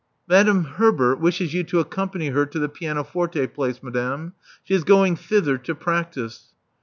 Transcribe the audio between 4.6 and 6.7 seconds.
She is going thither to practise."